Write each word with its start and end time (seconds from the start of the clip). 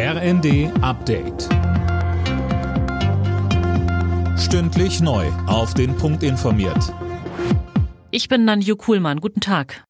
RND 0.00 0.70
Update. 0.80 1.48
Stündlich 4.38 5.00
neu. 5.00 5.26
Auf 5.48 5.74
den 5.74 5.96
Punkt 5.96 6.22
informiert. 6.22 6.94
Ich 8.12 8.28
bin 8.28 8.44
Nanju 8.44 8.76
Kuhlmann. 8.76 9.18
Guten 9.20 9.40
Tag. 9.40 9.82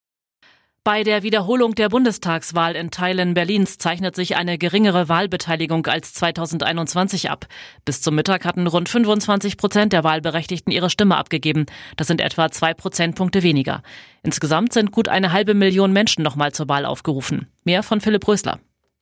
Bei 0.83 1.03
der 1.03 1.23
Wiederholung 1.23 1.75
der 1.75 1.91
Bundestagswahl 1.91 2.75
in 2.75 2.91
Teilen 2.91 3.35
Berlins 3.35 3.77
zeichnet 3.77 4.17
sich 4.17 4.37
eine 4.37 4.57
geringere 4.57 5.11
Wahlbeteiligung 5.11 5.85
als 5.85 6.15
2021 6.15 7.29
ab. 7.31 7.47
Bis 7.85 8.01
zum 8.01 8.15
Mittag 8.15 8.47
hatten 8.47 8.67
rund 8.67 8.89
25 8.89 9.59
Prozent 9.59 9.93
der 9.93 10.05
Wahlberechtigten 10.05 10.73
ihre 10.73 10.89
Stimme 10.89 11.19
abgegeben. 11.19 11.67
Das 11.99 12.07
sind 12.07 12.23
etwa 12.23 12.51
zwei 12.51 12.73
Prozentpunkte 12.73 13.43
weniger. 13.43 13.83
Insgesamt 14.23 14.73
sind 14.73 14.91
gut 14.91 15.09
eine 15.09 15.33
halbe 15.33 15.53
Million 15.53 15.93
Menschen 15.93 16.23
nochmal 16.23 16.53
zur 16.53 16.67
Wahl 16.71 16.87
aufgerufen. 16.87 17.49
Mehr 17.65 17.83
von 17.83 18.01
Philipp 18.01 18.27
Rösler. 18.27 18.59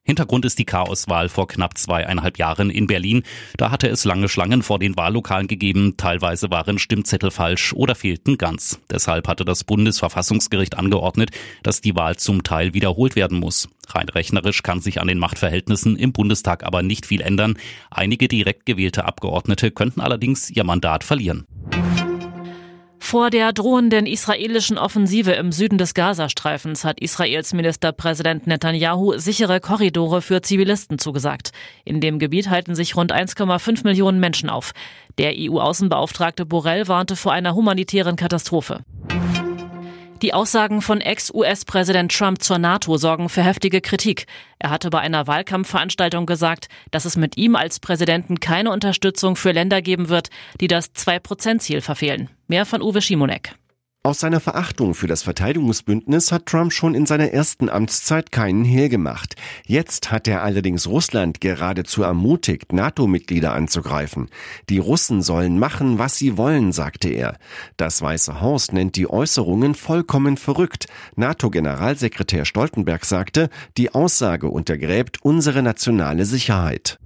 Hintergrund 0.06 0.44
ist 0.44 0.60
die 0.60 0.64
Chaoswahl 0.64 1.28
vor 1.28 1.48
knapp 1.48 1.76
zweieinhalb 1.76 2.38
Jahren 2.38 2.70
in 2.70 2.86
Berlin. 2.86 3.24
Da 3.56 3.72
hatte 3.72 3.88
es 3.88 4.04
lange 4.04 4.28
Schlangen 4.28 4.62
vor 4.62 4.78
den 4.78 4.96
Wahllokalen 4.96 5.48
gegeben. 5.48 5.94
Teilweise 5.96 6.48
waren 6.50 6.78
Stimmzettel 6.78 7.32
falsch 7.32 7.72
oder 7.72 7.96
fehlten 7.96 8.38
ganz. 8.38 8.78
Deshalb 8.88 9.26
hatte 9.26 9.44
das 9.44 9.64
Bundesverfassungsgericht 9.64 10.78
angeordnet, 10.78 11.32
dass 11.64 11.80
die 11.80 11.96
Wahl 11.96 12.16
zum 12.16 12.44
Teil 12.44 12.72
wiederholt 12.72 13.16
werden 13.16 13.40
muss. 13.40 13.68
Rein 13.88 14.08
rechnerisch 14.08 14.62
kann 14.62 14.80
sich 14.80 15.00
an 15.00 15.08
den 15.08 15.18
Machtverhältnissen 15.18 15.96
im 15.96 16.12
Bundestag 16.12 16.64
aber 16.64 16.84
nicht 16.84 17.04
viel 17.04 17.20
ändern. 17.20 17.58
Einige 17.90 18.28
direkt 18.28 18.64
gewählte 18.64 19.06
Abgeordnete 19.06 19.72
könnten 19.72 20.00
allerdings 20.00 20.50
ihr 20.50 20.62
Mandat 20.62 21.02
verlieren. 21.02 21.46
Vor 23.08 23.30
der 23.30 23.52
drohenden 23.52 24.04
israelischen 24.04 24.78
Offensive 24.78 25.30
im 25.30 25.52
Süden 25.52 25.78
des 25.78 25.94
Gazastreifens 25.94 26.84
hat 26.84 26.98
Israels 26.98 27.52
Ministerpräsident 27.52 28.48
Netanyahu 28.48 29.16
sichere 29.16 29.60
Korridore 29.60 30.20
für 30.22 30.42
Zivilisten 30.42 30.98
zugesagt. 30.98 31.52
In 31.84 32.00
dem 32.00 32.18
Gebiet 32.18 32.50
halten 32.50 32.74
sich 32.74 32.96
rund 32.96 33.14
1,5 33.14 33.84
Millionen 33.84 34.18
Menschen 34.18 34.50
auf. 34.50 34.72
Der 35.18 35.34
EU-Außenbeauftragte 35.36 36.46
Borrell 36.46 36.88
warnte 36.88 37.14
vor 37.14 37.30
einer 37.30 37.54
humanitären 37.54 38.16
Katastrophe. 38.16 38.80
Die 40.22 40.32
Aussagen 40.32 40.80
von 40.80 41.02
Ex-US-Präsident 41.02 42.10
Trump 42.10 42.42
zur 42.42 42.56
NATO 42.56 42.96
sorgen 42.96 43.28
für 43.28 43.42
heftige 43.42 43.82
Kritik. 43.82 44.26
Er 44.58 44.70
hatte 44.70 44.88
bei 44.88 45.00
einer 45.00 45.26
Wahlkampfveranstaltung 45.26 46.24
gesagt, 46.24 46.68
dass 46.90 47.04
es 47.04 47.16
mit 47.16 47.36
ihm 47.36 47.54
als 47.54 47.80
Präsidenten 47.80 48.40
keine 48.40 48.70
Unterstützung 48.70 49.36
für 49.36 49.52
Länder 49.52 49.82
geben 49.82 50.08
wird, 50.08 50.30
die 50.58 50.68
das 50.68 50.94
2-Prozent-Ziel 50.94 51.82
verfehlen. 51.82 52.30
Mehr 52.48 52.64
von 52.64 52.80
Uwe 52.80 53.02
Schimonek. 53.02 53.56
Aus 54.06 54.20
seiner 54.20 54.38
Verachtung 54.38 54.94
für 54.94 55.08
das 55.08 55.24
Verteidigungsbündnis 55.24 56.30
hat 56.30 56.46
Trump 56.46 56.72
schon 56.72 56.94
in 56.94 57.06
seiner 57.06 57.32
ersten 57.32 57.68
Amtszeit 57.68 58.30
keinen 58.30 58.64
Hehl 58.64 58.88
gemacht. 58.88 59.34
Jetzt 59.66 60.12
hat 60.12 60.28
er 60.28 60.44
allerdings 60.44 60.86
Russland 60.86 61.40
geradezu 61.40 62.04
ermutigt, 62.04 62.72
NATO-Mitglieder 62.72 63.52
anzugreifen. 63.52 64.28
Die 64.68 64.78
Russen 64.78 65.22
sollen 65.22 65.58
machen, 65.58 65.98
was 65.98 66.18
sie 66.18 66.36
wollen, 66.36 66.70
sagte 66.70 67.08
er. 67.08 67.36
Das 67.76 68.00
Weiße 68.00 68.40
Haus 68.40 68.70
nennt 68.70 68.94
die 68.94 69.10
Äußerungen 69.10 69.74
vollkommen 69.74 70.36
verrückt. 70.36 70.86
NATO-Generalsekretär 71.16 72.44
Stoltenberg 72.44 73.04
sagte, 73.04 73.50
die 73.76 73.92
Aussage 73.92 74.46
untergräbt 74.46 75.18
unsere 75.24 75.64
nationale 75.64 76.26
Sicherheit. 76.26 77.00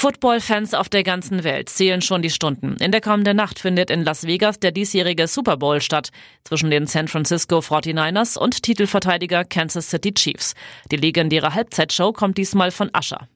Football-Fans 0.00 0.72
auf 0.72 0.88
der 0.88 1.02
ganzen 1.02 1.44
Welt 1.44 1.68
zählen 1.68 2.00
schon 2.00 2.22
die 2.22 2.30
Stunden. 2.30 2.76
In 2.80 2.90
der 2.90 3.02
kommenden 3.02 3.36
Nacht 3.36 3.58
findet 3.58 3.90
in 3.90 4.02
Las 4.02 4.26
Vegas 4.26 4.58
der 4.58 4.72
diesjährige 4.72 5.28
Super 5.28 5.58
Bowl 5.58 5.82
statt 5.82 6.08
zwischen 6.42 6.70
den 6.70 6.86
San 6.86 7.06
Francisco 7.06 7.58
49ers 7.58 8.38
und 8.38 8.62
Titelverteidiger 8.62 9.44
Kansas 9.44 9.90
City 9.90 10.14
Chiefs. 10.14 10.54
Die 10.90 10.96
legendäre 10.96 11.54
Halbzeitshow 11.54 12.14
kommt 12.14 12.38
diesmal 12.38 12.70
von 12.70 12.88
Ascher. 12.94 13.28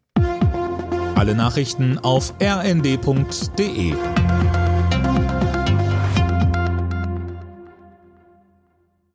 Alle 1.17 1.35
Nachrichten 1.35 1.99
auf 1.99 2.33
rnd.de 2.41 3.93